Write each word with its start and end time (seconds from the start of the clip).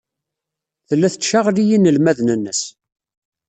Tella 0.87 1.07
tettcaɣli 1.13 1.63
inelmaden-nnes. 1.75 2.61